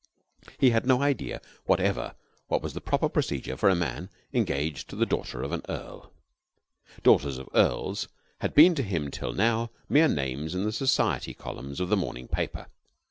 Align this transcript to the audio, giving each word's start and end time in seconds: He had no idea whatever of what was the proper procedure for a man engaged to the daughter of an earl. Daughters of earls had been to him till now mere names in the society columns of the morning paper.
He 0.57 0.71
had 0.71 0.87
no 0.87 1.03
idea 1.03 1.41
whatever 1.65 2.01
of 2.01 2.15
what 2.47 2.63
was 2.63 2.73
the 2.73 2.81
proper 2.81 3.07
procedure 3.07 3.55
for 3.55 3.69
a 3.69 3.75
man 3.75 4.09
engaged 4.33 4.89
to 4.89 4.95
the 4.95 5.05
daughter 5.05 5.43
of 5.43 5.51
an 5.51 5.61
earl. 5.69 6.11
Daughters 7.03 7.37
of 7.37 7.47
earls 7.53 8.07
had 8.39 8.55
been 8.55 8.73
to 8.73 8.81
him 8.81 9.11
till 9.11 9.33
now 9.33 9.69
mere 9.87 10.07
names 10.07 10.55
in 10.55 10.63
the 10.63 10.71
society 10.71 11.35
columns 11.35 11.79
of 11.79 11.89
the 11.89 11.97
morning 11.97 12.27
paper. 12.27 12.65